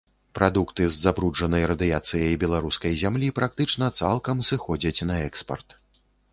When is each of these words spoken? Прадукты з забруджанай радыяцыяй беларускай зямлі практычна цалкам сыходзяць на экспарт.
Прадукты 0.37 0.87
з 0.93 0.97
забруджанай 1.05 1.67
радыяцыяй 1.73 2.39
беларускай 2.45 2.97
зямлі 3.03 3.29
практычна 3.43 3.93
цалкам 4.03 4.37
сыходзяць 4.51 5.05
на 5.15 5.23
экспарт. 5.31 5.81